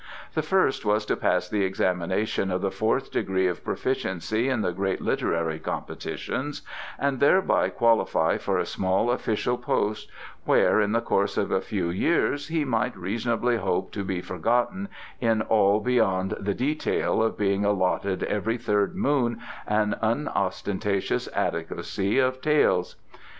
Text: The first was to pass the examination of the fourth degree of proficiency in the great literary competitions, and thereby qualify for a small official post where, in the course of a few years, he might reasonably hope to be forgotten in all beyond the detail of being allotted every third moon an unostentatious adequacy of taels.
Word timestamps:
The 0.33 0.41
first 0.41 0.83
was 0.83 1.05
to 1.05 1.15
pass 1.15 1.47
the 1.47 1.63
examination 1.63 2.49
of 2.49 2.61
the 2.61 2.71
fourth 2.71 3.11
degree 3.11 3.45
of 3.45 3.63
proficiency 3.63 4.49
in 4.49 4.61
the 4.61 4.71
great 4.71 4.99
literary 4.99 5.59
competitions, 5.59 6.63
and 6.97 7.19
thereby 7.19 7.69
qualify 7.69 8.39
for 8.39 8.57
a 8.57 8.65
small 8.65 9.11
official 9.11 9.59
post 9.59 10.09
where, 10.43 10.81
in 10.81 10.91
the 10.91 11.01
course 11.01 11.37
of 11.37 11.51
a 11.51 11.61
few 11.61 11.91
years, 11.91 12.47
he 12.47 12.65
might 12.65 12.97
reasonably 12.97 13.57
hope 13.57 13.91
to 13.91 14.03
be 14.03 14.21
forgotten 14.21 14.89
in 15.19 15.43
all 15.43 15.79
beyond 15.79 16.31
the 16.39 16.55
detail 16.55 17.21
of 17.21 17.37
being 17.37 17.63
allotted 17.63 18.23
every 18.23 18.57
third 18.57 18.95
moon 18.95 19.39
an 19.67 19.95
unostentatious 20.01 21.29
adequacy 21.35 22.17
of 22.17 22.41
taels. 22.41 22.95